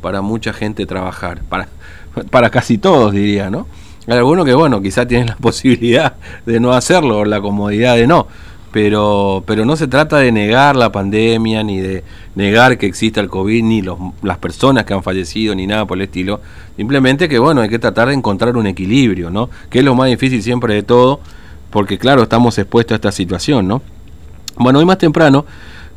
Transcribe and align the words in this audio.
para 0.00 0.22
mucha 0.22 0.52
gente 0.52 0.86
trabajar, 0.86 1.42
para, 1.48 1.68
para 2.30 2.50
casi 2.50 2.78
todos 2.78 3.12
diría, 3.12 3.50
¿no? 3.50 3.66
Hay 4.06 4.18
algunos 4.18 4.44
que, 4.44 4.54
bueno, 4.54 4.82
quizás 4.82 5.08
tienen 5.08 5.28
la 5.28 5.36
posibilidad 5.40 6.14
de 6.44 6.60
no 6.60 6.72
hacerlo, 6.72 7.24
la 7.24 7.40
comodidad 7.40 7.96
de 7.96 8.06
no, 8.06 8.26
pero, 8.72 9.42
pero 9.46 9.64
no 9.64 9.76
se 9.76 9.86
trata 9.86 10.18
de 10.18 10.32
negar 10.32 10.76
la 10.76 10.92
pandemia, 10.92 11.62
ni 11.62 11.78
de 11.78 12.04
negar 12.34 12.76
que 12.76 12.86
exista 12.86 13.20
el 13.20 13.28
COVID, 13.28 13.62
ni 13.62 13.82
los, 13.82 13.98
las 14.22 14.38
personas 14.38 14.84
que 14.84 14.92
han 14.92 15.02
fallecido, 15.02 15.54
ni 15.54 15.66
nada 15.66 15.86
por 15.86 15.96
el 15.96 16.02
estilo. 16.02 16.40
Simplemente 16.76 17.28
que, 17.28 17.38
bueno, 17.38 17.60
hay 17.60 17.68
que 17.68 17.78
tratar 17.78 18.08
de 18.08 18.14
encontrar 18.14 18.56
un 18.56 18.66
equilibrio, 18.66 19.30
¿no? 19.30 19.48
Que 19.70 19.78
es 19.78 19.84
lo 19.84 19.94
más 19.94 20.08
difícil 20.08 20.42
siempre 20.42 20.74
de 20.74 20.82
todo, 20.82 21.20
porque, 21.70 21.98
claro, 21.98 22.24
estamos 22.24 22.58
expuestos 22.58 22.92
a 22.92 22.96
esta 22.96 23.12
situación, 23.12 23.68
¿no? 23.68 23.80
Bueno, 24.56 24.80
hoy 24.80 24.84
más 24.84 24.98
temprano 24.98 25.46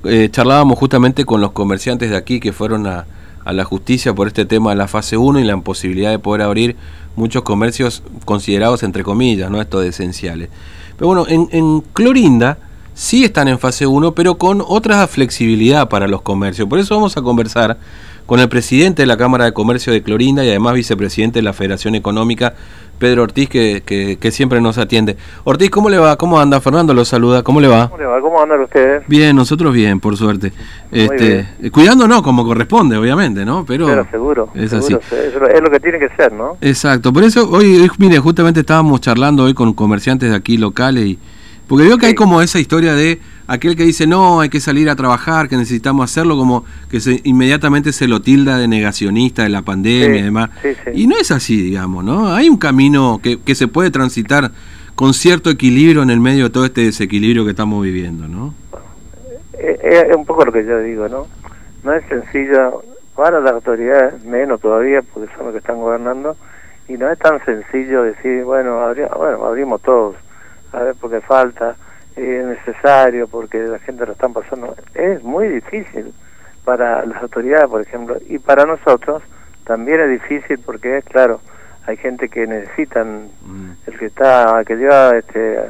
eh, 0.04 0.30
charlábamos 0.32 0.80
justamente 0.80 1.26
con 1.26 1.42
los 1.42 1.52
comerciantes 1.52 2.10
de 2.10 2.16
aquí 2.16 2.40
que 2.40 2.54
fueron 2.54 2.88
a, 2.88 3.06
a 3.48 3.54
la 3.54 3.64
justicia 3.64 4.14
por 4.14 4.28
este 4.28 4.44
tema 4.44 4.72
de 4.72 4.76
la 4.76 4.90
fase 4.90 5.16
1 5.16 5.40
y 5.40 5.46
la 5.46 5.54
imposibilidad 5.54 6.12
de 6.12 6.20
poder 6.20 6.42
abrir 6.42 6.76
muchos 7.16 7.44
comercios 7.44 8.04
considerados, 8.26 8.84
entre 8.84 9.04
comillas, 9.04 9.50
¿no? 9.50 9.62
Esto 9.62 9.80
de 9.80 9.88
esenciales. 9.88 10.50
Pero 10.98 11.08
bueno, 11.08 11.26
en, 11.30 11.48
en 11.54 11.80
Clorinda 11.94 12.58
sí 12.98 13.24
están 13.24 13.48
en 13.48 13.60
fase 13.60 13.86
1, 13.86 14.14
pero 14.14 14.36
con 14.36 14.64
otra 14.66 15.06
flexibilidad 15.06 15.88
para 15.88 16.08
los 16.08 16.24
comercios. 16.24 16.68
Por 16.68 16.80
eso 16.80 16.96
vamos 16.96 17.16
a 17.16 17.22
conversar 17.22 17.78
con 18.26 18.40
el 18.40 18.50
presidente 18.50 19.04
de 19.04 19.06
la 19.06 19.18
Cámara 19.18 19.46
de 19.46 19.54
Comercio 19.54 19.94
de 19.94 20.02
Clorinda 20.02 20.44
y 20.44 20.50
además 20.50 20.74
vicepresidente 20.74 21.40
de 21.40 21.44
la 21.44 21.54
Federación 21.54 21.94
Económica, 21.94 22.56
Pedro 22.98 23.22
Ortiz, 23.22 23.50
que, 23.50 23.84
que, 23.86 24.18
que, 24.18 24.32
siempre 24.32 24.60
nos 24.60 24.80
atiende. 24.80 25.16
Ortiz, 25.44 25.70
¿cómo 25.70 25.92
le 25.92 26.00
va? 26.00 26.16
¿Cómo 26.18 26.40
anda? 26.40 26.60
Fernando 26.60 26.96
lo 26.96 27.06
saluda. 27.06 27.44
¿Cómo 27.44 27.62
le 27.62 27.68
va? 27.68 27.88
¿Cómo 27.90 28.02
le 28.02 28.08
va? 28.08 28.20
¿Cómo 28.20 28.42
andan 28.42 28.62
ustedes? 28.62 29.04
Bien, 29.08 29.36
nosotros 29.36 29.72
bien, 29.72 30.00
por 30.00 30.18
suerte. 30.18 30.52
Este, 30.92 31.48
bien. 31.60 31.72
Cuidándonos 31.72 32.24
como 32.24 32.44
corresponde, 32.44 32.98
obviamente, 32.98 33.46
¿no? 33.46 33.64
Pero, 33.64 33.86
Pero 33.86 34.08
seguro. 34.10 34.50
Es 34.56 34.72
seguro, 34.72 35.00
así. 35.06 35.16
Es 35.16 35.62
lo, 35.62 35.70
que 35.70 35.80
tiene 35.80 36.00
que 36.00 36.10
ser, 36.16 36.34
¿no? 36.34 36.58
Exacto. 36.62 37.14
Por 37.14 37.24
eso 37.24 37.48
hoy, 37.48 37.88
mire, 38.00 38.18
justamente 38.18 38.62
estábamos 38.62 39.02
charlando 39.02 39.44
hoy 39.44 39.54
con 39.54 39.74
comerciantes 39.74 40.32
de 40.32 40.36
aquí 40.36 40.58
locales 40.58 41.06
y 41.06 41.20
porque 41.68 41.86
veo 41.86 41.98
que 41.98 42.06
sí. 42.06 42.08
hay 42.08 42.16
como 42.16 42.42
esa 42.42 42.60
historia 42.60 42.94
de 42.94 43.20
aquel 43.48 43.76
que 43.76 43.84
dice, 43.84 44.08
no, 44.08 44.42
hay 44.42 44.50
que 44.50 44.60
salir 44.60 44.90
a 44.90 44.96
trabajar, 44.96 45.48
que 45.48 45.58
necesitamos 45.58 46.10
hacerlo, 46.10 46.38
como 46.38 46.66
que 46.90 47.00
se, 47.00 47.22
inmediatamente 47.24 47.92
se 47.94 48.08
lo 48.08 48.22
tilda 48.22 48.58
de 48.58 48.68
negacionista 48.68 49.44
de 49.44 49.50
la 49.50 49.62
pandemia 49.62 50.16
sí, 50.16 50.20
y 50.20 50.24
demás. 50.24 50.50
Sí, 50.62 50.76
y 50.94 51.08
no 51.08 51.18
es 51.18 51.32
así, 51.32 51.62
digamos, 51.62 52.04
¿no? 52.04 52.34
Hay 52.34 52.50
un 52.50 52.58
camino 52.58 53.20
que, 53.22 53.40
que 53.40 53.56
se 53.56 53.68
puede 53.68 53.92
transitar 53.92 54.52
con 54.96 55.14
cierto 55.14 55.50
equilibrio 55.50 56.04
en 56.04 56.10
el 56.10 56.20
medio 56.20 56.46
de 56.46 56.50
todo 56.50 56.66
este 56.66 56.82
desequilibrio 56.82 57.46
que 57.46 57.52
estamos 57.52 57.84
viviendo, 57.84 58.28
¿no? 58.28 58.54
Es, 59.60 59.80
es 59.84 60.16
un 60.16 60.26
poco 60.26 60.46
lo 60.46 60.52
que 60.52 60.66
yo 60.66 60.80
digo, 60.80 61.08
¿no? 61.08 61.28
No 61.84 61.94
es 61.94 62.04
sencillo, 62.08 62.84
para 63.16 63.40
las 63.40 63.54
autoridades 63.54 64.24
menos 64.26 64.62
todavía, 64.62 65.02
porque 65.02 65.30
son 65.36 65.46
los 65.46 65.54
que 65.54 65.60
están 65.60 65.78
gobernando, 65.78 66.38
y 66.88 66.94
no 66.94 67.10
es 67.12 67.18
tan 67.20 67.44
sencillo 67.44 68.04
decir, 68.04 68.44
bueno, 68.44 68.80
abri 68.80 69.04
bueno 69.18 69.44
abrimos 69.46 69.82
todos 69.82 70.16
a 70.78 70.84
ver 70.84 70.96
porque 71.00 71.22
falta, 71.22 71.76
es 72.16 72.46
necesario, 72.46 73.28
porque 73.28 73.60
la 73.60 73.80
gente 73.80 74.06
lo 74.06 74.14
están 74.14 74.34
pasando. 74.34 74.76
Es 74.94 75.24
muy 75.24 75.48
difícil 75.48 76.14
para 76.64 77.06
las 77.06 77.22
autoridades, 77.22 77.70
por 77.70 77.82
ejemplo, 77.82 78.18
y 78.28 78.40
para 78.40 78.66
nosotros 78.66 79.24
también 79.66 80.02
es 80.02 80.10
difícil 80.10 80.60
porque, 80.60 81.02
claro, 81.04 81.40
hay 81.86 81.98
gente 81.98 82.30
que 82.30 82.46
necesitan, 82.46 83.30
mm. 83.46 83.72
el 83.88 83.98
que 83.98 84.06
está, 84.08 84.64
que 84.66 84.76
lleva 84.76 85.18
este, 85.18 85.62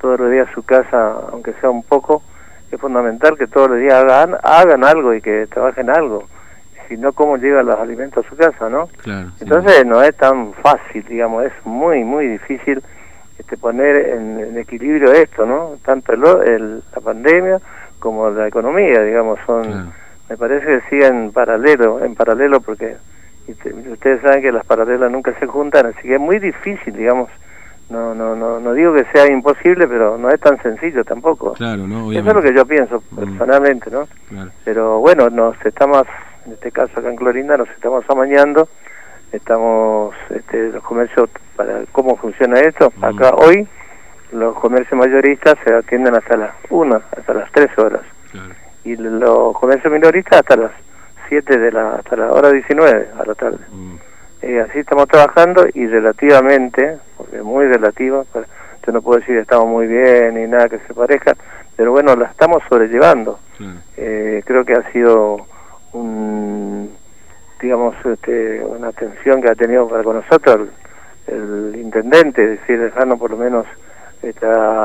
todos 0.00 0.20
los 0.20 0.30
días 0.30 0.48
a 0.48 0.54
su 0.54 0.62
casa, 0.62 1.12
aunque 1.30 1.52
sea 1.54 1.70
un 1.70 1.82
poco, 1.82 2.22
es 2.70 2.80
fundamental 2.80 3.36
que 3.36 3.46
todos 3.46 3.70
los 3.70 3.78
días 3.78 3.94
hagan, 3.94 4.36
hagan 4.42 4.84
algo 4.84 5.14
y 5.14 5.20
que 5.20 5.46
trabajen 5.46 5.90
algo. 5.90 6.24
Si 6.88 6.96
no, 6.96 7.12
¿cómo 7.12 7.36
llegan 7.36 7.66
los 7.66 7.78
alimentos 7.78 8.26
a 8.26 8.28
su 8.28 8.36
casa, 8.36 8.68
no? 8.68 8.88
Claro, 9.02 9.30
sí. 9.36 9.44
Entonces 9.44 9.86
no 9.86 10.02
es 10.02 10.16
tan 10.16 10.52
fácil, 10.54 11.04
digamos, 11.08 11.44
es 11.44 11.52
muy, 11.64 12.02
muy 12.02 12.26
difícil 12.26 12.82
este, 13.38 13.56
poner 13.56 13.96
en, 14.10 14.38
en, 14.40 14.58
equilibrio 14.58 15.12
esto, 15.12 15.46
¿no? 15.46 15.76
Tanto 15.84 16.12
el, 16.12 16.48
el, 16.48 16.82
la 16.94 17.00
pandemia 17.00 17.60
como 17.98 18.30
la 18.30 18.48
economía, 18.48 19.02
digamos, 19.02 19.38
son, 19.46 19.62
claro. 19.64 19.92
me 20.28 20.36
parece 20.36 20.66
que 20.66 20.80
siguen 20.90 21.24
en 21.24 21.32
paralelo, 21.32 22.04
en 22.04 22.14
paralelo 22.14 22.60
porque 22.60 22.96
ustedes 23.90 24.20
saben 24.22 24.42
que 24.42 24.52
las 24.52 24.64
paralelas 24.64 25.10
nunca 25.10 25.32
se 25.38 25.46
juntan, 25.46 25.86
así 25.86 26.02
que 26.02 26.14
es 26.14 26.20
muy 26.20 26.38
difícil, 26.38 26.94
digamos, 26.94 27.30
no, 27.90 28.14
no, 28.14 28.34
no, 28.34 28.58
no 28.58 28.72
digo 28.72 28.94
que 28.94 29.04
sea 29.12 29.30
imposible, 29.30 29.86
pero 29.86 30.16
no 30.16 30.30
es 30.30 30.40
tan 30.40 30.60
sencillo 30.62 31.04
tampoco. 31.04 31.52
Claro, 31.52 31.86
¿no? 31.86 32.10
Eso 32.10 32.28
es 32.28 32.34
lo 32.34 32.42
que 32.42 32.54
yo 32.54 32.64
pienso 32.64 33.02
personalmente, 33.14 33.90
¿no? 33.90 34.08
Claro. 34.28 34.50
Pero 34.64 34.98
bueno, 35.00 35.28
nos 35.28 35.54
estamos, 35.64 36.04
en 36.46 36.52
este 36.52 36.72
caso 36.72 36.98
acá 36.98 37.10
en 37.10 37.16
Clorinda, 37.16 37.56
nos 37.56 37.68
estamos 37.70 38.04
amañando 38.08 38.68
estamos 39.32 40.14
este, 40.30 40.68
los 40.68 40.82
comercios 40.82 41.28
para 41.56 41.84
cómo 41.92 42.16
funciona 42.16 42.60
esto 42.60 42.92
mm. 42.96 43.04
acá 43.04 43.34
hoy 43.36 43.66
los 44.32 44.54
comercios 44.56 44.98
mayoristas 44.98 45.56
se 45.64 45.74
atienden 45.74 46.14
hasta 46.14 46.36
las 46.36 46.50
1 46.70 47.00
hasta 47.16 47.34
las 47.34 47.50
3 47.52 47.78
horas 47.78 48.02
claro. 48.30 48.54
y 48.84 48.96
los 48.96 49.56
comercios 49.58 49.92
minoristas 49.92 50.40
hasta 50.40 50.56
las 50.56 50.72
7 51.28 51.58
de 51.58 51.72
la 51.72 51.96
hasta 51.96 52.16
la 52.16 52.32
hora 52.32 52.50
19 52.50 53.08
a 53.18 53.26
la 53.26 53.34
tarde 53.34 53.58
mm. 53.70 53.94
eh, 54.42 54.60
así 54.60 54.78
estamos 54.80 55.08
trabajando 55.08 55.66
y 55.72 55.86
relativamente 55.86 56.98
porque 57.16 57.36
es 57.36 57.42
muy 57.42 57.66
relativo 57.66 58.26
pues, 58.32 58.46
yo 58.86 58.92
no 58.92 59.00
puedo 59.00 59.20
decir 59.20 59.36
que 59.36 59.42
estamos 59.42 59.66
muy 59.66 59.86
bien 59.86 60.34
ni 60.34 60.46
nada 60.46 60.68
que 60.68 60.78
se 60.80 60.94
parezca 60.94 61.36
pero 61.76 61.92
bueno 61.92 62.14
la 62.16 62.26
estamos 62.26 62.62
sobrellevando 62.68 63.38
eh, 63.96 64.42
creo 64.44 64.64
que 64.64 64.72
ha 64.72 64.90
sido 64.92 65.46
un 65.92 66.81
digamos, 67.62 67.94
este, 68.04 68.62
una 68.64 68.88
atención 68.88 69.40
que 69.40 69.48
ha 69.48 69.54
tenido 69.54 69.88
para 69.88 70.02
con 70.02 70.16
nosotros 70.16 70.68
el, 71.28 71.74
el 71.74 71.80
intendente, 71.80 72.44
es 72.44 72.60
decir, 72.60 72.80
dejarnos 72.80 73.18
por 73.18 73.30
lo 73.30 73.38
menos 73.38 73.66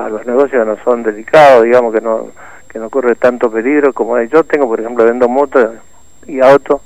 los 0.09 0.25
negocios 0.25 0.65
no 0.65 0.77
son 0.83 1.03
delicados, 1.03 1.63
digamos 1.63 1.93
que 1.93 2.01
no 2.01 2.29
que 2.67 2.79
no 2.79 2.89
corre 2.89 3.15
tanto 3.15 3.49
peligro 3.49 3.93
como. 3.93 4.19
Yo 4.23 4.43
tengo, 4.43 4.67
por 4.67 4.79
ejemplo, 4.79 5.05
vendo 5.05 5.29
motos 5.29 5.75
y 6.25 6.39
autos 6.41 6.81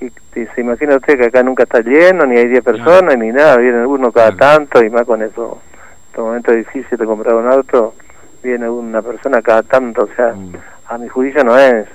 y, 0.00 0.06
y, 0.06 0.46
se 0.54 0.60
imagina 0.60 0.96
usted 0.96 1.18
que 1.18 1.26
acá 1.26 1.42
nunca 1.42 1.64
está 1.64 1.80
lleno, 1.80 2.24
ni 2.24 2.38
hay 2.38 2.48
10 2.48 2.64
personas, 2.64 3.18
ni 3.18 3.30
nada, 3.30 3.56
viene 3.56 3.84
uno 3.84 4.12
cada 4.12 4.34
tanto 4.36 4.82
y 4.82 4.88
más 4.88 5.04
con 5.04 5.22
eso, 5.22 5.60
en 5.72 6.06
estos 6.06 6.24
momentos 6.24 6.56
difíciles 6.56 6.98
de 6.98 7.04
comprar 7.04 7.34
un 7.34 7.48
auto, 7.48 7.94
viene 8.42 8.68
una 8.70 9.02
persona 9.02 9.42
cada 9.42 9.62
tanto, 9.62 10.04
o 10.04 10.14
sea, 10.14 10.32
mm. 10.34 10.52
a 10.86 10.98
mi 10.98 11.08
juicio 11.08 11.42
no 11.44 11.58
es 11.58 11.86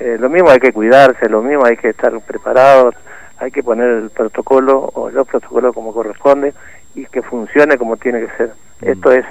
eh, 0.00 0.16
lo 0.18 0.30
mismo 0.30 0.48
hay 0.48 0.58
que 0.58 0.72
cuidarse, 0.72 1.28
lo 1.28 1.42
mismo 1.42 1.66
hay 1.66 1.76
que 1.76 1.90
estar 1.90 2.18
preparados, 2.22 2.94
hay 3.38 3.50
que 3.50 3.62
poner 3.62 3.88
el 3.88 4.10
protocolo 4.10 4.90
o 4.94 5.10
los 5.10 5.28
protocolos 5.28 5.74
como 5.74 5.92
corresponde 5.92 6.54
y 6.94 7.04
que 7.04 7.20
funcione 7.20 7.76
como 7.76 7.98
tiene 7.98 8.20
que 8.20 8.36
ser. 8.38 8.52
Mm. 8.80 8.88
Esto 8.88 9.12
es 9.12 9.26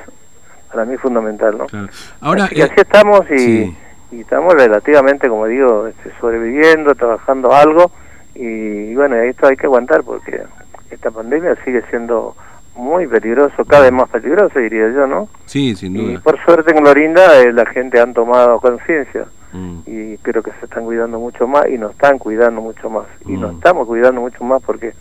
para 0.72 0.86
mí 0.86 0.96
fundamental, 0.98 1.58
¿no? 1.58 1.66
Claro. 1.66 1.88
Ahora, 2.22 2.44
así, 2.44 2.62
eh, 2.62 2.64
así 2.64 2.74
estamos 2.78 3.22
y, 3.32 3.38
sí. 3.38 3.78
y, 4.12 4.22
estamos 4.22 4.54
relativamente, 4.54 5.28
como 5.28 5.48
digo, 5.48 5.88
este, 5.88 6.12
sobreviviendo, 6.22 6.94
trabajando 6.94 7.52
algo 7.52 7.92
y, 8.36 8.46
y 8.92 8.96
bueno, 8.96 9.16
esto 9.16 9.48
hay 9.48 9.58
que 9.58 9.66
aguantar 9.66 10.04
porque 10.04 10.44
esta 10.92 11.10
pandemia 11.10 11.56
sigue 11.66 11.82
siendo 11.90 12.36
muy 12.76 13.08
peligroso, 13.08 13.66
cada 13.66 13.84
vez 13.84 13.92
más 13.92 14.08
peligroso 14.10 14.60
diría 14.60 14.92
yo, 14.92 15.08
¿no? 15.08 15.30
Sí, 15.46 15.76
sin 15.76 15.96
duda. 15.96 16.14
Y 16.14 16.18
por 16.20 16.40
suerte 16.46 16.78
en 16.78 16.84
Lorinda 16.84 17.42
eh, 17.42 17.52
la 17.52 17.66
gente 17.66 18.00
han 18.00 18.14
tomado 18.14 18.60
conciencia 18.60 19.26
mm. 19.54 19.80
y 19.86 20.18
creo 20.18 20.44
que 20.44 20.52
se 20.52 20.66
están 20.66 20.86
cuidando 20.86 21.20
mucho 21.20 21.48
más 21.48 21.68
y 21.70 21.78
nos 21.78 21.92
están 21.92 22.18
cuidando 22.20 22.62
mucho 22.62 22.90
más 22.90 23.06
y 23.26 23.34
mm. 23.34 23.42
nos 23.42 23.56
estamos 23.56 23.88
cuidando 23.88 24.22
mucho 24.22 24.44
más 24.44 24.62
porque 24.62 24.94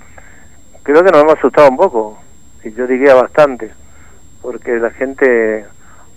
creo 0.83 1.03
que 1.05 1.11
nos 1.11 1.23
hemos 1.23 1.35
asustado 1.35 1.69
un 1.69 1.77
poco 1.77 2.19
y 2.65 2.73
yo 2.73 2.87
diría 2.87 3.15
bastante 3.15 3.71
porque 4.43 4.79
la 4.79 4.91
gente 4.91 5.65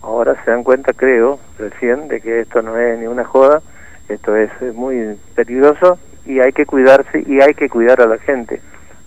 ahora 0.02 0.36
se 0.44 0.52
dan 0.52 0.64
cuenta 0.64 0.94
creo 0.94 1.40
recién 1.60 2.08
de 2.08 2.22
que 2.22 2.42
esto 2.42 2.62
no 2.62 2.78
es 2.78 3.00
ni 3.00 3.08
una 3.08 3.26
joda 3.26 3.62
esto 4.10 4.36
es 4.36 4.50
muy 4.74 5.18
peligroso 5.36 6.00
y 6.26 6.40
hay 6.40 6.54
que 6.54 6.66
cuidarse 6.66 7.24
y 7.26 7.42
hay 7.42 7.54
que 7.54 7.70
cuidar 7.70 8.02
a 8.02 8.08
la 8.08 8.18
gente 8.18 8.62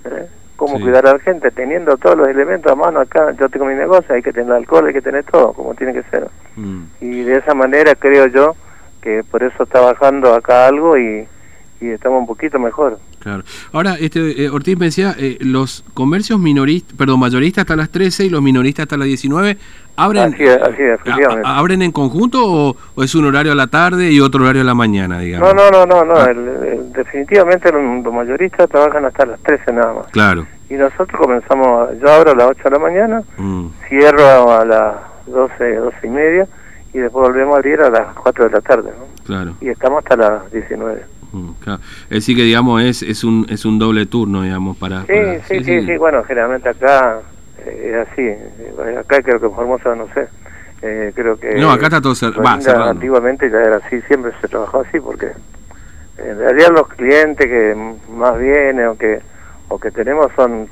¿eh? 0.05 0.29
cómo 0.56 0.77
sí. 0.77 0.82
cuidar 0.82 1.06
a 1.06 1.12
la 1.12 1.19
gente 1.19 1.50
teniendo 1.50 1.97
todos 1.97 2.17
los 2.17 2.29
elementos 2.29 2.70
a 2.70 2.75
mano 2.75 3.00
acá 3.00 3.32
yo 3.32 3.49
tengo 3.49 3.67
mi 3.67 3.75
negocio 3.75 4.15
hay 4.15 4.23
que 4.23 4.32
tener 4.32 4.53
alcohol 4.53 4.87
hay 4.87 4.93
que 4.93 5.03
tener 5.03 5.25
todo 5.25 5.53
como 5.53 5.75
tiene 5.75 5.93
que 5.93 6.03
ser 6.05 6.29
mm. 6.56 6.82
y 7.00 7.23
de 7.23 7.37
esa 7.38 7.55
manera 7.55 7.94
creo 7.94 8.27
yo 8.27 8.55
que 9.05 9.23
por 9.31 9.43
eso 9.43 9.62
está 9.62 9.81
bajando 9.81 10.35
acá 10.35 10.67
algo 10.67 10.97
y, 10.97 11.29
y 11.81 11.89
estamos 11.91 12.21
un 12.21 12.27
poquito 12.27 12.59
mejor. 12.59 12.99
Claro. 13.21 13.43
Ahora, 13.73 13.97
este, 14.01 14.45
eh, 14.45 14.51
Ortiz 14.51 14.79
me 14.79 14.87
decía, 14.87 15.15
eh, 15.19 15.37
los 15.41 15.85
comercios 15.93 16.39
minoristas, 16.39 16.97
perdón, 16.97 17.21
mayoristas 17.21 17.62
hasta 17.62 17.77
las 17.77 17.91
13 17.91 18.25
y 18.25 18.31
los 18.31 18.43
minoristas 18.43 18.85
hasta 18.85 18.97
las 18.97 19.06
19, 19.06 19.56
¿abren, 19.97 20.35
así 20.35 20.43
es, 20.43 20.59
así 20.61 20.83
es, 20.83 20.99
a, 21.45 21.59
¿abren 21.59 21.83
en 21.83 21.93
conjunto 21.93 22.45
o, 22.45 22.77
o, 22.95 23.03
es 23.03 23.15
un 23.15 23.27
horario 23.27 23.53
a 23.53 23.55
la 23.55 23.67
tarde 23.67 24.11
y 24.11 24.21
otro 24.21 24.43
horario 24.43 24.62
a 24.62 24.65
la 24.65 24.75
mañana, 24.75 25.21
digamos? 25.21 25.55
No, 25.55 25.71
no, 25.71 25.71
no, 25.71 25.87
no, 25.87 26.05
no. 26.05 26.15
Ah. 26.17 26.31
El, 26.31 26.39
el, 26.39 26.93
definitivamente 26.93 27.71
los, 27.73 28.05
los, 28.05 28.12
mayoristas 28.12 28.69
trabajan 28.69 29.05
hasta 29.05 29.27
las 29.27 29.41
13 29.41 29.73
nada 29.73 29.93
más. 29.93 30.06
Claro. 30.09 30.47
Y 30.71 30.75
nosotros 30.75 31.19
comenzamos, 31.19 31.91
yo 32.01 32.11
abro 32.11 32.33
a 32.33 32.35
las 32.35 32.49
8 32.49 32.62
de 32.65 32.71
la 32.71 32.79
mañana, 32.79 33.23
mm. 33.37 33.67
cierro 33.89 34.53
a 34.53 34.65
las 34.65 34.95
12, 35.27 35.77
12 35.77 35.97
y 36.06 36.11
media 36.11 36.49
y 36.94 37.00
después 37.00 37.29
volvemos 37.29 37.55
a 37.55 37.58
abrir 37.58 37.81
a 37.81 37.91
las 37.91 38.14
4 38.14 38.44
de 38.44 38.50
la 38.50 38.61
tarde, 38.61 38.93
¿no? 38.96 39.06
Claro. 39.25 39.56
Y 39.61 39.69
estamos 39.69 39.99
hasta 39.99 40.17
las 40.17 40.52
19. 40.52 41.02
Mm, 41.32 41.50
claro. 41.61 41.81
Es 42.05 42.11
decir, 42.11 42.37
que 42.37 42.44
digamos 42.44 42.82
es, 42.82 43.02
es, 43.02 43.25
un, 43.25 43.46
es 43.50 43.64
un 43.64 43.81
doble 43.81 44.06
turno, 44.06 44.43
digamos, 44.43 44.76
para... 44.76 45.02
Sí, 45.02 45.14
sí, 45.49 45.64
sí, 45.64 45.85
sí, 45.85 45.96
bueno, 45.96 46.23
generalmente 46.23 46.69
acá 46.69 47.19
eh, 47.58 48.00
es 48.00 48.08
así. 48.08 48.23
Eh, 48.23 48.96
acá 48.99 49.20
creo 49.23 49.41
que 49.41 49.46
en 49.46 49.55
Formosa, 49.55 49.96
no 49.96 50.06
sé, 50.14 50.29
eh, 50.82 51.12
creo 51.14 51.37
que... 51.37 51.56
No, 51.56 51.73
acá 51.73 51.87
está 51.87 52.00
todo 52.00 52.14
cerrado. 52.14 52.85
Antiguamente 52.85 53.50
ya 53.50 53.58
era 53.58 53.76
así, 53.79 54.00
siempre 54.02 54.32
se 54.41 54.46
trabajó 54.46 54.85
así, 54.88 55.00
porque 55.00 55.32
en 56.19 56.38
realidad 56.38 56.69
los 56.70 56.87
clientes 56.88 57.44
que 57.44 57.76
más 58.12 58.38
vienen 58.38 58.87
o 58.87 58.96
que 58.96 59.20
o 59.69 59.79
que 59.79 59.91
tenemos 59.91 60.31
son 60.37 60.69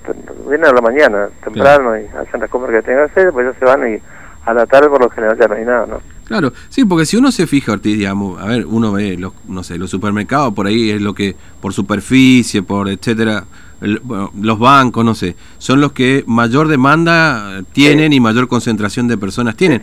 vienen 0.46 0.66
a 0.66 0.72
la 0.72 0.80
mañana 0.80 1.28
temprano 1.42 1.98
y 1.98 2.06
hacen 2.06 2.40
las 2.40 2.50
compras 2.50 2.72
que 2.72 2.82
tengan 2.82 3.06
que 3.06 3.12
hacer 3.12 3.24
después 3.24 3.46
ya 3.46 3.58
se 3.58 3.64
van 3.64 3.94
y 3.94 3.98
a 4.44 4.54
la 4.54 4.66
tarde 4.66 4.88
por 4.88 5.00
lo 5.00 5.10
general 5.10 5.38
ya 5.38 5.46
no 5.46 5.54
hay 5.54 5.64
nada 5.64 5.86
no 5.86 6.00
claro 6.24 6.52
sí 6.68 6.84
porque 6.84 7.06
si 7.06 7.16
uno 7.16 7.30
se 7.30 7.46
fija 7.46 7.72
Ortiz 7.72 7.96
digamos 7.96 8.40
a 8.40 8.46
ver 8.46 8.66
uno 8.66 8.92
ve 8.92 9.16
los 9.16 9.32
no 9.46 9.62
sé 9.62 9.78
los 9.78 9.90
supermercados 9.90 10.52
por 10.54 10.66
ahí 10.66 10.90
es 10.90 11.00
lo 11.00 11.14
que 11.14 11.36
por 11.60 11.72
superficie 11.72 12.62
por 12.62 12.88
etcétera 12.88 13.44
los 13.80 14.58
bancos 14.58 15.04
no 15.04 15.14
sé 15.14 15.36
son 15.58 15.80
los 15.80 15.92
que 15.92 16.24
mayor 16.26 16.68
demanda 16.68 17.62
tienen 17.72 18.12
y 18.12 18.20
mayor 18.20 18.46
concentración 18.46 19.08
de 19.08 19.18
personas 19.18 19.56
tienen. 19.56 19.82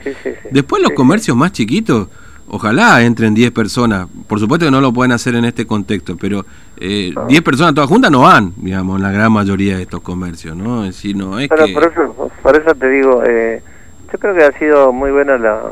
Después 0.52 0.82
los 0.82 0.94
comercios 0.94 1.36
más 1.36 1.52
chiquitos 1.52 2.08
Ojalá 2.52 3.04
entren 3.04 3.36
10 3.36 3.52
personas. 3.52 4.08
Por 4.28 4.40
supuesto 4.40 4.66
que 4.66 4.72
no 4.72 4.82
lo 4.82 4.92
pueden 4.92 5.12
hacer 5.12 5.36
en 5.36 5.46
este 5.46 5.68
contexto, 5.68 6.18
pero 6.18 6.46
eh, 6.78 7.14
10 7.28 7.42
personas 7.44 7.76
todas 7.76 7.90
juntas 7.90 8.10
no 8.10 8.22
van, 8.22 8.54
digamos, 8.58 8.98
en 8.98 9.04
la 9.04 9.12
gran 9.12 9.32
mayoría 9.32 9.78
de 9.78 9.84
estos 9.84 10.02
comercios, 10.02 10.56
¿no? 10.56 10.84
Es 10.84 10.96
decir, 10.96 11.16
no 11.16 11.40
es 11.40 11.48
pero 11.48 11.72
por, 11.72 11.84
eso, 11.84 12.32
por 12.42 12.60
eso 12.60 12.74
te 12.74 12.90
digo, 12.90 13.24
eh, 13.24 13.62
yo 14.12 14.20
creo 14.20 14.34
que 14.34 14.44
ha 14.44 14.52
sido 14.58 14.92
muy 14.92 15.12
buena 15.12 15.38
la 15.38 15.72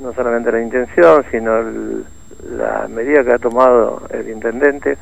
no 0.00 0.12
solamente 0.14 0.52
la 0.52 0.60
intención, 0.60 1.24
sino 1.30 1.62
la 2.56 2.88
medida 2.88 3.24
que 3.24 3.32
ha 3.32 3.38
tomado 3.38 4.02
el 4.10 4.28
intendente 4.28 4.96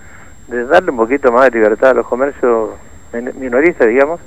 de 0.48 0.64
darle 0.64 0.90
un 0.90 0.96
poquito 0.96 1.30
más 1.30 1.44
de 1.44 1.58
libertad 1.58 1.90
a 1.90 1.94
los 1.94 2.06
comercios 2.06 2.70
minoristas, 3.34 3.86
digamos, 3.86 4.20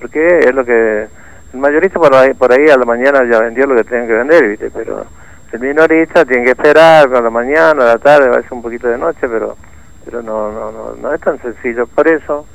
porque 0.00 0.40
es 0.40 0.54
lo 0.54 0.64
que 0.64 1.06
el 1.52 1.60
mayorista 1.60 1.98
por 1.98 2.14
ahí, 2.14 2.34
por 2.34 2.52
ahí 2.52 2.68
a 2.68 2.76
la 2.76 2.84
mañana 2.84 3.24
ya 3.30 3.40
vendió 3.40 3.66
lo 3.66 3.76
que 3.76 3.84
tenía 3.84 4.06
que 4.06 4.12
vender, 4.12 4.48
¿viste? 4.48 4.70
Pero 4.70 5.06
el 5.52 5.60
minorista 5.60 6.24
tiene 6.24 6.44
que 6.44 6.50
esperar 6.50 7.14
a 7.14 7.20
la 7.20 7.30
mañana, 7.30 7.82
a 7.82 7.86
la 7.86 7.98
tarde, 7.98 8.28
va 8.28 8.38
a 8.38 8.42
ser 8.42 8.52
un 8.52 8.62
poquito 8.62 8.88
de 8.88 8.98
noche, 8.98 9.28
pero 9.28 9.56
pero 10.04 10.22
no 10.22 10.52
no 10.52 10.72
no, 10.72 10.94
no 11.00 11.12
es 11.12 11.20
tan 11.20 11.40
sencillo. 11.40 11.86
Por 11.86 12.08
eso, 12.08 12.46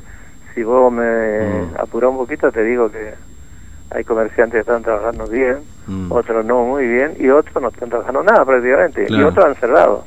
si 0.53 0.63
vos 0.63 0.91
me 0.91 1.39
mm. 1.39 1.75
apurás 1.79 2.11
un 2.11 2.17
poquito, 2.17 2.51
te 2.51 2.63
digo 2.63 2.91
que 2.91 3.13
hay 3.93 4.03
comerciantes 4.03 4.53
que 4.53 4.59
están 4.59 4.83
trabajando 4.83 5.27
bien, 5.27 5.57
mm. 5.87 6.11
otros 6.11 6.45
no 6.45 6.63
muy 6.63 6.87
bien, 6.87 7.13
y 7.19 7.29
otros 7.29 7.61
no 7.61 7.69
están 7.69 7.89
trabajando 7.89 8.23
nada 8.23 8.45
prácticamente, 8.45 9.05
y 9.09 9.21
otros 9.21 9.45
han 9.45 9.55
cerrado. 9.55 10.03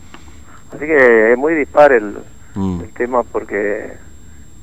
Así 0.75 0.87
que 0.87 1.33
es 1.33 1.39
muy 1.39 1.55
dispar 1.55 1.93
el, 1.93 2.17
mm. 2.55 2.81
el 2.81 2.93
tema 2.95 3.23
porque, 3.23 3.93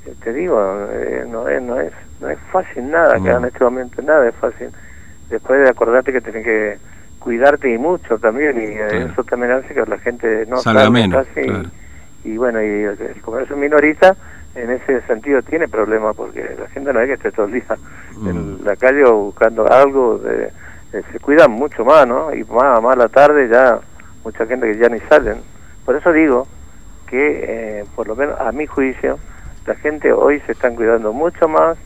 eh, 0.05 0.13
te 0.23 0.33
digo, 0.33 0.59
eh, 0.91 1.25
no, 1.29 1.47
es, 1.47 1.61
no, 1.61 1.79
es, 1.79 1.93
no 2.19 2.29
es 2.29 2.39
fácil 2.51 2.89
nada 2.89 3.19
que 3.21 3.29
en 3.29 3.45
este 3.45 3.63
momento, 3.63 4.01
nada 4.01 4.27
es 4.27 4.35
fácil. 4.35 4.69
Después 5.29 5.61
de 5.61 5.69
acordarte 5.69 6.11
que 6.11 6.21
tenés 6.21 6.43
que 6.43 6.77
cuidarte 7.21 7.71
y 7.71 7.77
mucho 7.77 8.17
también 8.17 8.57
y 8.57 8.65
eh, 8.65 9.07
eso 9.11 9.23
también 9.23 9.51
hace 9.51 9.73
que 9.73 9.85
la 9.85 9.99
gente 9.99 10.45
no 10.47 10.57
salga 10.57 10.89
menos 10.89 11.25
y, 12.23 12.35
bueno 12.35 12.61
y 12.61 12.65
el, 12.65 13.21
comercio 13.21 13.55
minorista 13.55 14.15
en 14.55 14.69
ese 14.69 15.01
sentido 15.03 15.41
tiene 15.41 15.67
problemas 15.67 16.15
porque 16.15 16.55
la 16.59 16.67
gente 16.69 16.91
no 16.91 16.99
es 16.99 17.07
que 17.07 17.13
esté 17.13 17.31
todo 17.31 17.45
el 17.45 17.53
día 17.53 17.77
en 18.25 18.61
mm. 18.61 18.65
la 18.65 18.75
calle 18.75 19.03
buscando 19.05 19.71
algo 19.71 20.17
de, 20.17 20.51
se 20.91 21.19
cuidan 21.19 21.51
mucho 21.51 21.85
más 21.85 22.05
no 22.07 22.33
y 22.33 22.43
más 22.43 22.81
más 22.81 22.93
a 22.93 22.99
la 22.99 23.07
tarde 23.07 23.47
ya 23.49 23.79
mucha 24.23 24.45
gente 24.45 24.71
que 24.71 24.77
ya 24.77 24.89
ni 24.89 24.99
salen 25.01 25.37
por 25.85 25.95
eso 25.95 26.11
digo 26.11 26.47
que 27.07 27.79
eh, 27.79 27.85
por 27.95 28.07
lo 28.07 28.15
menos 28.15 28.39
a 28.39 28.51
mi 28.51 28.67
juicio 28.67 29.19
la 29.65 29.75
gente 29.75 30.11
hoy 30.11 30.39
se 30.41 30.51
están 30.51 30.75
cuidando 30.75 31.13
mucho 31.13 31.47
más 31.47 31.77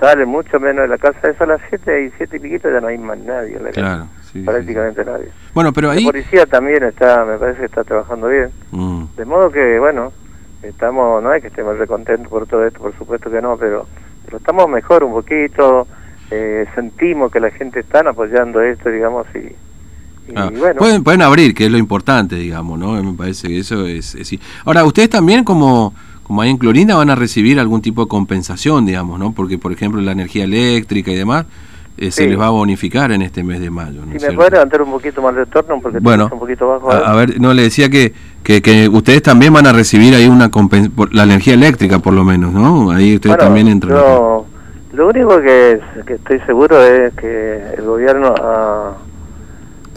sale 0.00 0.26
mucho 0.26 0.58
menos 0.58 0.82
de 0.82 0.88
la 0.88 0.98
casa 0.98 1.30
eso 1.30 1.44
a 1.44 1.46
las 1.46 1.60
7 1.68 2.04
y 2.06 2.10
7 2.16 2.36
y 2.36 2.40
piquito 2.40 2.70
ya 2.70 2.80
no 2.80 2.88
hay 2.88 2.98
más 2.98 3.18
nadie 3.18 3.56
en 3.56 3.64
la 3.64 3.70
claro 3.70 4.06
prácticamente 4.42 5.04
nadie. 5.04 5.28
Bueno, 5.52 5.72
pero 5.72 5.90
ahí... 5.90 6.04
La 6.04 6.10
policía 6.10 6.46
también 6.46 6.82
está, 6.82 7.24
me 7.24 7.38
parece 7.38 7.60
que 7.60 7.66
está 7.66 7.84
trabajando 7.84 8.28
bien. 8.28 8.50
Mm. 8.72 9.04
De 9.16 9.24
modo 9.24 9.50
que, 9.50 9.78
bueno, 9.78 10.12
estamos, 10.64 11.22
no 11.22 11.32
es 11.32 11.42
que 11.42 11.48
estemos 11.48 11.78
recontentos 11.78 12.28
por 12.28 12.46
todo 12.46 12.66
esto, 12.66 12.80
por 12.80 12.96
supuesto 12.96 13.30
que 13.30 13.40
no, 13.40 13.56
pero, 13.56 13.86
pero 14.24 14.38
estamos 14.38 14.68
mejor 14.68 15.04
un 15.04 15.12
poquito, 15.12 15.86
eh, 16.30 16.66
sentimos 16.74 17.30
que 17.30 17.40
la 17.40 17.50
gente 17.50 17.80
está 17.80 18.00
apoyando 18.00 18.60
esto, 18.60 18.88
digamos, 18.90 19.26
y, 19.34 19.54
ah, 20.34 20.50
bueno. 20.56 20.78
Pueden, 20.78 21.04
pueden 21.04 21.22
abrir, 21.22 21.54
que 21.54 21.66
es 21.66 21.70
lo 21.70 21.78
importante, 21.78 22.36
digamos, 22.36 22.78
¿no? 22.78 23.02
Me 23.02 23.12
parece 23.12 23.48
que 23.48 23.58
eso 23.58 23.86
es... 23.86 24.14
es 24.14 24.38
Ahora, 24.64 24.84
ustedes 24.84 25.10
también 25.10 25.44
como 25.44 25.94
como 26.24 26.40
ahí 26.40 26.50
en 26.50 26.56
Clorinda 26.56 26.96
van 26.96 27.10
a 27.10 27.14
recibir 27.14 27.60
algún 27.60 27.82
tipo 27.82 28.02
de 28.02 28.08
compensación, 28.08 28.86
digamos, 28.86 29.18
¿no? 29.18 29.32
Porque, 29.32 29.58
por 29.58 29.72
ejemplo, 29.72 30.00
la 30.00 30.12
energía 30.12 30.44
eléctrica 30.44 31.12
y 31.12 31.14
demás, 31.14 31.46
eh, 31.96 32.10
se 32.10 32.26
les 32.26 32.38
va 32.38 32.46
a 32.46 32.50
bonificar 32.50 33.12
en 33.12 33.22
este 33.22 33.44
mes 33.44 33.60
de 33.60 33.70
mayo. 33.70 34.02
si 34.18 34.26
me 34.26 34.32
puede 34.32 34.50
levantar 34.50 34.82
un 34.82 34.90
poquito 34.90 35.22
más 35.22 35.36
de 35.36 35.46
torno, 35.46 35.80
porque 35.80 35.98
bueno, 36.00 36.28
un 36.32 36.38
poquito 36.40 36.66
bajo. 36.66 36.90
A, 36.90 37.14
ver, 37.14 37.40
no, 37.40 37.54
le 37.54 37.62
decía 37.62 37.88
que, 37.88 38.12
que, 38.42 38.88
ustedes 38.88 39.22
también 39.22 39.52
van 39.52 39.66
a 39.66 39.72
recibir 39.72 40.14
ahí 40.14 40.26
una 40.26 40.50
la 41.12 41.22
energía 41.22 41.54
eléctrica, 41.54 42.00
por 42.00 42.12
lo 42.12 42.24
menos, 42.24 42.52
¿no? 42.52 42.90
Ahí 42.90 43.14
ustedes 43.14 43.38
también 43.38 43.68
entran. 43.68 43.96
Yo, 43.96 44.44
lo 44.92 45.08
único 45.08 45.40
que, 45.40 45.80
que, 46.04 46.14
estoy 46.14 46.40
seguro 46.40 46.82
es 46.82 47.14
que 47.14 47.62
el 47.76 47.84
gobierno 47.84 48.34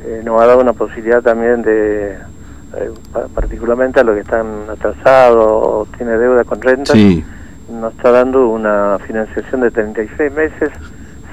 eh, 0.05 0.21
nos 0.23 0.39
ha 0.39 0.45
dado 0.45 0.61
una 0.61 0.73
posibilidad 0.73 1.23
también 1.23 1.63
de, 1.63 2.11
eh, 2.11 2.91
particularmente 3.33 4.01
a 4.01 4.03
los 4.03 4.13
que 4.13 4.21
están 4.21 4.69
atrasados 4.69 5.47
o 5.47 5.88
tiene 5.97 6.17
deuda 6.17 6.43
con 6.43 6.61
renta, 6.61 6.93
nos 6.93 7.93
está 7.93 8.11
dando 8.11 8.50
una 8.50 9.00
financiación 9.05 9.61
de 9.61 9.71
36 9.71 10.31
meses 10.31 10.69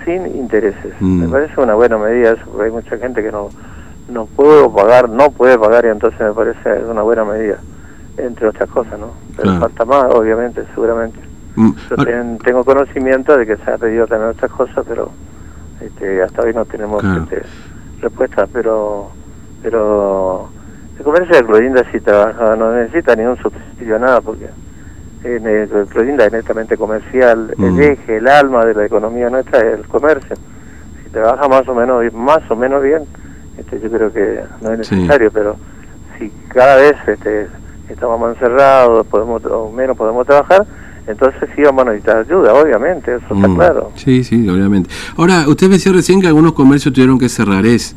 sin 0.05 0.27
intereses. 0.27 0.95
Mm. 1.01 1.23
Me 1.23 1.29
parece 1.29 1.61
una 1.61 1.75
buena 1.75 1.99
medida 1.99 2.33
eso, 2.33 2.43
porque 2.47 2.67
hay 2.67 2.71
mucha 2.71 2.97
gente 2.99 3.23
que 3.23 3.33
no 3.33 3.49
no 4.09 4.27
puedo 4.27 4.73
pagar, 4.73 5.09
no 5.09 5.31
puede 5.31 5.59
pagar 5.59 5.85
y 5.87 5.89
entonces 5.89 6.21
me 6.21 6.33
parece 6.33 6.85
una 6.85 7.03
buena 7.03 7.25
medida, 7.25 7.59
entre 8.17 8.49
otras 8.49 8.69
cosas, 8.71 8.99
¿no? 8.99 9.13
Pero 9.37 9.59
falta 9.59 9.85
más, 9.85 10.05
obviamente, 10.15 10.65
seguramente. 10.75 11.19
Mm. 11.57 11.73
Yo 11.91 11.97
tengo 12.45 12.65
conocimiento 12.65 13.37
de 13.37 13.47
que 13.47 13.57
se 13.57 13.71
ha 13.71 13.79
pedido 13.79 14.07
también 14.07 14.31
otras 14.31 14.51
cosas, 14.51 14.85
pero 14.87 15.11
este, 15.81 16.23
hasta 16.23 16.43
hoy 16.43 16.53
no 16.53 16.65
tenemos 16.65 17.03
este, 17.03 17.43
respuesta, 18.01 18.47
pero 18.53 19.11
pero 19.63 20.51
el 20.99 21.05
comercio 21.05 21.37
de 21.37 21.45
Clorinda 21.45 21.83
sí 21.91 22.01
trabaja, 22.01 22.55
no 22.57 22.73
necesita 22.73 23.17
ningún 23.17 23.39
subsidio, 23.39 23.99
nada, 23.99 24.21
porque 24.21 24.51
en 25.25 25.47
el, 25.47 25.69
Clorinda 25.89 26.27
es 26.27 26.33
netamente 26.33 26.77
comercial, 26.77 27.55
el 27.59 27.73
mm. 27.73 27.81
eje, 27.81 28.17
el 28.19 28.29
alma 28.29 28.65
de 28.65 28.75
la 28.75 28.85
economía 28.85 29.31
nuestra 29.31 29.59
es 29.61 29.79
el 29.81 29.87
comercio. 29.87 30.37
Si 31.03 31.11
trabaja 31.11 31.49
más 31.49 31.67
o 31.67 31.75
menos 31.75 32.13
más 32.13 32.49
o 32.51 32.57
menos 32.57 32.83
bien, 32.83 33.03
este, 33.59 33.81
yo 33.81 33.91
creo 33.91 34.13
que 34.13 34.41
no 34.61 34.73
es 34.73 34.79
necesario, 34.79 35.31
pero 35.31 35.57
si 36.19 36.31
cada 36.49 36.77
vez 36.77 36.97
este, 37.07 37.47
estamos 37.89 38.21
más 38.21 38.35
encerrados, 38.35 39.07
podemos 39.07 39.43
o 39.47 39.73
menos 39.73 39.97
podemos 39.97 40.27
trabajar, 40.27 40.67
entonces 41.07 41.49
sí 41.57 41.63
vamos 41.63 41.83
a 41.87 41.91
necesitar 41.91 42.19
ayuda, 42.19 42.55
obviamente, 42.55 43.15
eso 43.15 43.35
está 43.35 43.49
mm. 43.49 43.57
claro. 43.57 43.93
Sí, 43.95 44.25
sí, 44.25 44.47
obviamente. 44.49 44.91
Ahora, 45.17 45.49
usted 45.49 45.71
decía 45.71 45.93
recién 45.93 46.21
que 46.21 46.27
algunos 46.27 46.53
comercios 46.53 46.93
tuvieron 46.93 47.19
que 47.19 47.31
cerrar, 47.31 47.65
¿es 47.65 47.97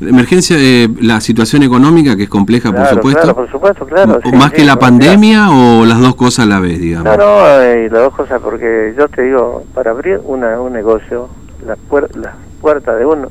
emergencia, 0.00 0.56
eh, 0.58 0.88
la 1.00 1.20
situación 1.20 1.62
económica 1.62 2.16
que 2.16 2.24
es 2.24 2.28
compleja, 2.28 2.72
por 2.72 2.86
supuesto. 2.86 3.20
Claro, 3.20 3.34
por 3.34 3.50
supuesto, 3.50 3.86
claro. 3.86 4.20
¿Más 4.32 4.52
que 4.52 4.64
la 4.64 4.76
pandemia 4.76 5.50
o 5.50 5.84
las 5.84 6.00
dos 6.00 6.14
cosas 6.14 6.46
a 6.46 6.48
la 6.48 6.60
vez, 6.60 6.80
digamos? 6.80 7.16
No, 7.16 7.16
no, 7.16 7.62
eh, 7.62 7.88
las 7.90 8.02
dos 8.02 8.14
cosas, 8.14 8.40
porque 8.42 8.94
yo 8.96 9.08
te 9.08 9.22
digo, 9.22 9.64
para 9.74 9.90
abrir 9.90 10.20
una, 10.24 10.60
un 10.60 10.72
negocio, 10.72 11.28
las 11.66 11.78
la 12.16 12.34
puertas 12.60 12.98
de 12.98 13.06
uno, 13.06 13.28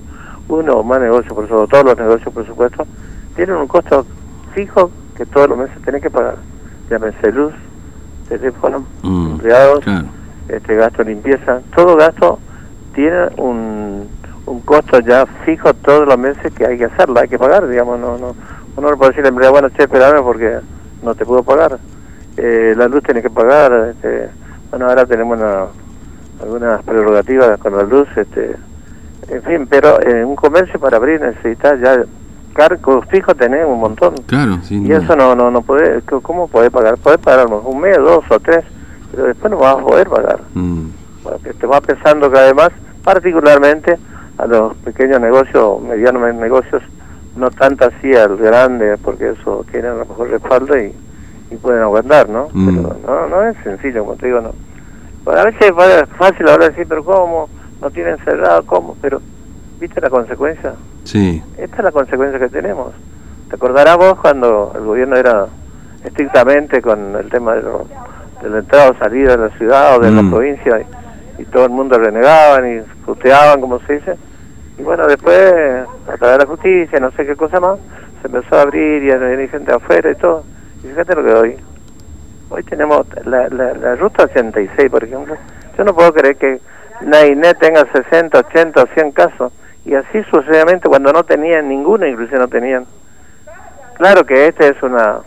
uno 0.47 0.73
o 0.73 0.83
más 0.83 1.01
negocios, 1.01 1.33
por 1.33 1.45
eso 1.45 1.67
todos 1.67 1.85
los 1.85 1.97
negocios, 1.97 2.33
por 2.33 2.45
supuesto, 2.45 2.85
tienen 3.35 3.55
un 3.55 3.67
costo 3.67 4.05
fijo 4.53 4.91
que 5.15 5.25
todos 5.25 5.49
los 5.49 5.57
meses 5.57 5.75
tenés 5.83 6.01
que 6.01 6.09
pagar. 6.09 6.37
Llámese 6.89 7.31
luz, 7.31 7.53
teléfono, 8.29 8.85
mm, 9.01 9.31
empleados, 9.31 9.83
este 10.47 10.75
gasto 10.75 11.03
limpieza, 11.03 11.61
todo 11.75 11.95
gasto 11.95 12.39
tiene 12.93 13.27
un 13.37 14.07
un 14.45 14.61
costo 14.61 14.99
ya 14.99 15.25
fijo 15.45 15.73
todos 15.73 16.07
los 16.07 16.17
meses 16.17 16.53
que 16.53 16.65
hay 16.65 16.77
que 16.77 16.85
hacerlo, 16.85 17.19
hay 17.19 17.27
que 17.27 17.39
pagar, 17.39 17.67
digamos, 17.67 17.99
no, 17.99 18.17
no, 18.17 18.35
uno 18.77 18.91
no 18.91 18.97
puede 18.97 19.11
decirle 19.11 19.29
empleado, 19.29 19.53
bueno, 19.53 19.69
che, 19.69 19.83
espérame 19.83 20.23
porque 20.23 20.59
no 21.03 21.15
te 21.15 21.25
puedo 21.25 21.43
pagar. 21.43 21.79
Eh, 22.37 22.73
la 22.77 22.87
luz 22.87 23.03
tiene 23.03 23.21
que 23.21 23.29
pagar, 23.29 23.93
este, 23.95 24.29
bueno, 24.69 24.87
ahora 24.87 25.05
tenemos 25.05 25.39
algunas 26.41 26.83
prerrogativas 26.83 27.57
con 27.59 27.75
la 27.75 27.83
luz, 27.83 28.07
este, 28.17 28.55
en 29.29 29.43
fin, 29.43 29.67
pero 29.67 30.01
en 30.01 30.25
un 30.25 30.35
comercio 30.35 30.79
para 30.79 30.97
abrir 30.97 31.21
necesitas 31.21 31.79
ya 31.79 32.03
cargos 32.53 33.05
fijos 33.07 33.35
tenés 33.35 33.65
un 33.65 33.79
montón. 33.79 34.15
Claro, 34.27 34.59
Y 34.69 34.91
eso 34.91 35.15
no, 35.15 35.35
no, 35.35 35.51
no 35.51 35.61
puede, 35.61 36.01
¿cómo 36.21 36.47
podés 36.47 36.69
pagar? 36.69 36.97
Podés 36.97 37.19
pagar 37.19 37.47
un 37.47 37.79
mes, 37.79 37.97
dos 37.97 38.23
o 38.29 38.39
tres, 38.39 38.63
pero 39.11 39.25
después 39.25 39.51
no 39.51 39.57
vas 39.57 39.77
a 39.77 39.79
poder 39.79 40.09
pagar. 40.09 40.39
Mm. 40.53 40.87
Te 41.59 41.67
va 41.67 41.81
pesando 41.81 42.31
cada 42.31 42.45
vez 42.45 42.55
más, 42.55 42.69
particularmente 43.03 43.97
a 44.37 44.45
los 44.47 44.75
pequeños 44.77 45.21
negocios, 45.21 45.81
medianos 45.81 46.33
negocios, 46.35 46.81
no 47.35 47.49
tanto 47.51 47.85
así 47.85 48.13
al 48.15 48.37
grande, 48.37 48.97
porque 48.97 49.31
eso 49.31 49.65
tiene 49.71 49.87
a 49.89 49.93
lo 49.93 50.05
mejor 50.05 50.29
respaldo 50.29 50.77
y, 50.77 50.93
y 51.51 51.55
pueden 51.55 51.81
aguantar, 51.81 52.29
¿no? 52.29 52.47
Mm. 52.53 52.75
Pero 52.75 52.97
no, 53.05 53.27
no 53.27 53.43
es 53.43 53.55
sencillo, 53.63 54.03
como 54.05 54.15
te 54.17 54.27
digo, 54.27 54.41
no. 54.41 54.51
Bueno, 55.23 55.41
a 55.41 55.45
veces 55.45 55.61
es 55.71 56.09
fácil 56.17 56.47
ahora 56.49 56.69
decir, 56.69 56.85
pero 56.87 57.03
¿cómo? 57.03 57.49
No 57.81 57.89
tienen 57.91 58.17
cerrado, 58.19 58.65
¿cómo? 58.65 58.95
Pero, 59.01 59.21
¿viste 59.79 59.99
la 59.99 60.09
consecuencia? 60.09 60.73
Sí. 61.03 61.41
Esta 61.57 61.77
es 61.77 61.83
la 61.83 61.91
consecuencia 61.91 62.39
que 62.39 62.49
tenemos. 62.49 62.93
¿Te 63.49 63.55
acordarás 63.55 63.97
vos 63.97 64.15
cuando 64.21 64.71
el 64.75 64.83
gobierno 64.85 65.15
era 65.15 65.47
estrictamente 66.03 66.81
con 66.81 67.15
el 67.15 67.29
tema 67.29 67.55
de, 67.55 67.63
lo, 67.63 67.85
de 68.41 68.49
la 68.49 68.59
entrada 68.59 68.91
o 68.91 68.97
salida 68.97 69.35
de 69.35 69.49
la 69.49 69.57
ciudad 69.57 69.97
o 69.97 69.99
de 69.99 70.11
Mm. 70.11 70.15
la 70.15 70.29
provincia 70.31 70.79
y, 71.39 71.41
y 71.41 71.45
todo 71.45 71.65
el 71.65 71.71
mundo 71.71 71.97
renegaban 71.97 72.77
y 72.77 72.81
puteaban, 73.05 73.61
como 73.61 73.79
se 73.81 73.93
dice? 73.93 74.17
Y 74.77 74.81
bueno, 74.81 75.07
después, 75.07 75.37
a 76.07 76.17
través 76.17 76.37
de 76.37 76.43
la 76.43 76.49
justicia, 76.49 76.99
no 76.99 77.11
sé 77.11 77.25
qué 77.25 77.35
cosa 77.35 77.59
más, 77.59 77.79
se 78.21 78.27
empezó 78.27 78.57
a 78.57 78.61
abrir 78.63 79.03
y 79.03 79.11
a 79.11 79.17
venir 79.17 79.49
gente 79.49 79.71
afuera 79.71 80.11
y 80.11 80.15
todo. 80.15 80.43
Y 80.83 80.87
fíjate 80.87 81.15
lo 81.15 81.23
que 81.23 81.33
hoy. 81.33 81.57
Hoy 82.49 82.63
tenemos 82.63 83.05
la, 83.25 83.47
la, 83.49 83.73
la 83.73 83.95
ruta 83.95 84.23
86, 84.25 84.89
por 84.89 85.03
ejemplo. 85.03 85.35
Yo 85.77 85.83
no 85.83 85.93
puedo 85.93 86.13
creer 86.13 86.35
que 86.35 86.59
Nainet 87.01 87.57
tenga 87.59 87.85
60, 87.91 88.37
80 88.37 88.83
o 88.83 88.85
100 88.93 89.11
casos. 89.11 89.51
Y 89.85 89.93
así 89.95 90.23
sucesivamente 90.31 90.87
cuando 90.89 91.11
no 91.13 91.23
tenían 91.23 91.67
ninguno, 91.69 92.05
inclusive 92.07 92.39
no 92.39 92.47
tenían. 92.47 92.85
Claro 93.97 94.25
que 94.25 94.47
este 94.47 94.69
es 94.69 94.83
una 94.83 95.19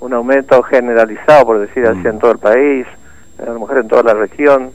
un 0.00 0.12
aumento 0.12 0.60
generalizado, 0.64 1.46
por 1.46 1.60
decir 1.60 1.86
así, 1.86 2.00
Mm. 2.00 2.06
en 2.08 2.18
todo 2.18 2.32
el 2.32 2.38
país, 2.38 2.86
a 3.40 3.50
lo 3.50 3.60
mejor 3.60 3.78
en 3.78 3.86
toda 3.88 4.02
la 4.02 4.14
región. 4.14 4.72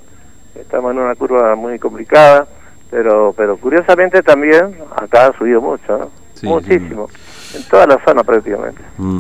Estamos 0.60 0.92
en 0.92 1.00
una 1.00 1.16
curva 1.16 1.56
muy 1.56 1.80
complicada, 1.80 2.48
pero 2.90 3.34
pero 3.36 3.58
curiosamente 3.58 4.22
también 4.22 4.76
acá 4.96 5.28
ha 5.28 5.38
subido 5.38 5.62
mucho, 5.62 5.98
¿no? 5.98 6.10
Sí, 6.34 6.46
Muchísimo. 6.46 7.08
En 7.56 7.64
toda 7.64 7.88
la 7.88 8.00
zona 8.06 8.24
prácticamente. 8.24 8.82
Mm. 8.98 9.20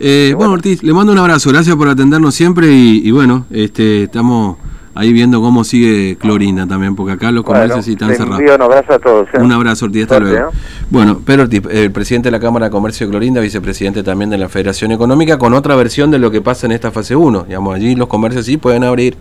Eh, 0.00 0.34
bueno, 0.36 0.54
Ortiz, 0.54 0.82
le 0.82 0.92
mando 0.92 1.12
un 1.12 1.18
abrazo, 1.18 1.50
gracias 1.50 1.76
por 1.76 1.88
atendernos 1.88 2.34
siempre 2.34 2.66
y, 2.68 3.02
y 3.06 3.10
bueno, 3.12 3.46
este, 3.50 4.04
estamos 4.04 4.56
ahí 4.96 5.12
viendo 5.12 5.40
cómo 5.40 5.62
sigue 5.62 6.16
Clorinda 6.16 6.66
también, 6.66 6.96
porque 6.96 7.12
acá 7.12 7.30
los 7.30 7.44
comercios 7.44 7.70
Bueno, 7.70 7.82
sí 7.82 7.92
están 7.92 8.14
cerrados. 8.16 8.40
un 8.40 8.62
abrazo 8.62 8.94
a 8.94 8.98
todos. 8.98 9.28
¿eh? 9.34 9.40
Un 9.40 9.52
abrazo, 9.52 9.84
Ortiz, 9.84 10.02
hasta 10.02 10.18
luego. 10.18 10.48
¿eh? 10.48 10.52
Bueno, 10.90 11.20
Pedro 11.24 11.42
Ortiz, 11.42 11.62
el 11.70 11.92
presidente 11.92 12.28
de 12.28 12.32
la 12.32 12.40
Cámara 12.40 12.66
de 12.66 12.70
Comercio 12.72 13.06
de 13.06 13.10
Clorinda, 13.10 13.40
vicepresidente 13.40 14.02
también 14.02 14.30
de 14.30 14.38
la 14.38 14.48
Federación 14.48 14.92
Económica, 14.92 15.38
con 15.38 15.52
otra 15.54 15.76
versión 15.76 16.10
de 16.10 16.18
lo 16.18 16.30
que 16.30 16.40
pasa 16.40 16.66
en 16.66 16.72
esta 16.72 16.90
fase 16.90 17.14
1. 17.14 17.44
Digamos, 17.44 17.74
allí 17.76 17.94
los 17.94 18.08
comercios 18.08 18.46
sí 18.46 18.56
pueden 18.56 18.84
abrir, 18.84 19.16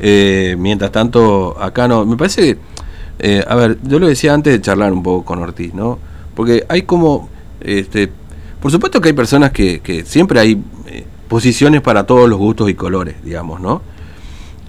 eh, 0.00 0.56
mientras 0.58 0.90
tanto 0.92 1.56
acá 1.60 1.88
no. 1.88 2.04
Me 2.06 2.16
parece 2.16 2.58
eh, 3.18 3.44
a 3.46 3.54
ver, 3.54 3.78
yo 3.84 3.98
lo 3.98 4.08
decía 4.08 4.34
antes 4.34 4.52
de 4.52 4.60
charlar 4.60 4.92
un 4.92 5.02
poco 5.02 5.24
con 5.24 5.38
Ortiz, 5.38 5.72
¿no? 5.72 5.98
Porque 6.34 6.64
hay 6.68 6.82
como, 6.82 7.28
este, 7.60 8.10
por 8.60 8.72
supuesto 8.72 9.00
que 9.00 9.08
hay 9.10 9.12
personas 9.14 9.52
que, 9.52 10.02
siempre 10.04 10.40
hay 10.40 10.60
eh, 10.88 11.04
posiciones 11.28 11.80
para 11.80 12.06
todos 12.06 12.28
los 12.28 12.38
gustos 12.38 12.68
y 12.70 12.74
colores, 12.74 13.14
digamos, 13.24 13.60
¿no? 13.60 13.82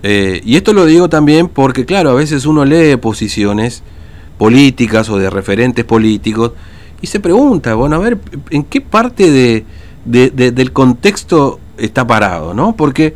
Eh, 0.03 0.41
y 0.46 0.55
esto 0.58 0.74
lo 0.74 0.86
digo 0.86 1.10
también 1.10 1.48
porque, 1.48 1.86
claro, 1.86 2.12
a 2.12 2.13
veces 2.13 2.46
uno 2.46 2.63
lee 2.65 2.96
posiciones 2.98 3.82
políticas 4.38 5.10
o 5.10 5.17
de 5.17 5.29
referentes 5.32 5.84
políticos 5.84 6.51
y 7.01 7.08
se 7.08 7.20
pregunta, 7.20 7.74
bueno, 7.74 7.96
a 7.96 8.00
ver, 8.00 8.20
¿en 8.51 8.63
qué 8.63 8.79
parte 8.82 9.32
de, 9.32 9.65
de- 10.05 10.29
de- 10.29 10.51
del 10.51 10.72
contexto 10.72 11.60
está 11.77 12.05
parado? 12.05 12.53
¿no? 12.53 12.75
Porque, 12.75 13.15